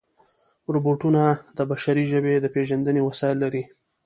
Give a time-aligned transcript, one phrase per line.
[0.73, 1.23] روبوټونه
[1.57, 3.63] د بشري ژبې د پېژندنې وسایل لري.